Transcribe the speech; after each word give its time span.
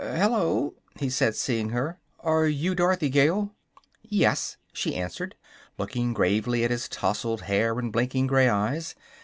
"Hello!" 0.03 0.73
he 0.95 1.11
said, 1.11 1.35
seeing 1.35 1.69
her, 1.69 1.99
"are 2.21 2.47
you 2.47 2.73
Dorothy 2.73 3.07
Gale?" 3.07 3.53
"Yes," 4.01 4.57
she 4.73 4.95
answered, 4.95 5.35
looking 5.77 6.11
gravely 6.11 6.63
at 6.63 6.71
his 6.71 6.89
tousled 6.89 7.41
hair 7.41 7.77
and 7.77 7.93
blinking 7.93 8.25
gray 8.25 8.49
eyes. 8.49 8.95